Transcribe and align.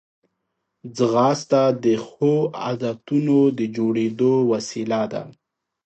ځغاسته 0.95 1.61
د 1.83 1.85
ښو 2.05 2.33
عادتونو 2.63 3.37
د 3.57 3.59
جوړېدو 3.75 4.33
وسیله 4.51 5.01
ده 5.11 5.23